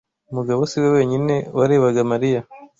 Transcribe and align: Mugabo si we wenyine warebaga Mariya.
Mugabo 0.35 0.61
si 0.69 0.77
we 0.83 0.89
wenyine 0.97 1.35
warebaga 1.57 2.01
Mariya. 2.11 2.41